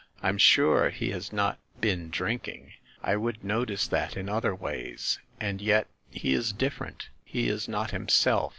[0.23, 5.19] I'm sure he has not been drinking; I would notice that in other ways.
[5.39, 8.49] And yet he is different, he is not himself.